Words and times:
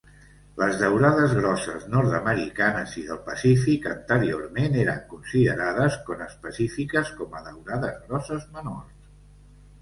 Les 0.59 0.77
daurades 0.83 1.33
grosses 1.39 1.83
nord-americanes 1.95 2.95
i 3.01 3.03
del 3.09 3.19
Pacífic 3.27 3.85
anteriorment 3.91 4.79
eren 4.85 5.05
considerades 5.13 5.99
conespecífiques 6.09 7.13
com 7.21 7.39
a 7.39 7.45
"daurades 7.51 8.03
grosses 8.09 8.49
menors". 8.59 8.91